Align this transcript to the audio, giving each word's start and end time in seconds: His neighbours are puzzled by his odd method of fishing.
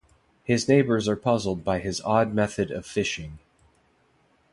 His 0.43 0.67
neighbours 0.67 1.07
are 1.07 1.15
puzzled 1.15 1.63
by 1.63 1.77
his 1.77 2.01
odd 2.01 2.33
method 2.33 2.71
of 2.71 2.87
fishing. 2.87 3.37